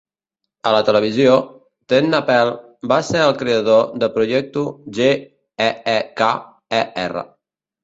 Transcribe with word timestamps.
A 0.69 0.69
la 0.75 0.85
televisió, 0.85 1.35
TenNapel 1.93 2.49
va 2.93 2.97
ser 3.11 3.21
el 3.27 3.35
creador 3.43 3.93
de 4.05 4.11
proyecto 4.17 4.65
G.e.e.K.e.R. 5.01 7.27